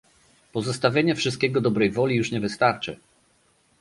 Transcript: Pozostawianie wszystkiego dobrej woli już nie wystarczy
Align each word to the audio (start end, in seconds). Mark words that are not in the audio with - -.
Pozostawianie 0.51 1.15
wszystkiego 1.15 1.61
dobrej 1.61 1.91
woli 1.91 2.15
już 2.15 2.31
nie 2.31 2.39
wystarczy 2.39 2.99